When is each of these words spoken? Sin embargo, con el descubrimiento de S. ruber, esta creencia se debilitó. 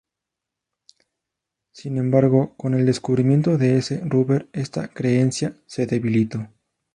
Sin 1.73 1.97
embargo, 1.97 2.55
con 2.57 2.73
el 2.73 2.87
descubrimiento 2.87 3.59
de 3.59 3.77
S. 3.77 4.01
ruber, 4.03 4.47
esta 4.51 4.87
creencia 4.87 5.53
se 5.67 5.85
debilitó. 5.85 6.47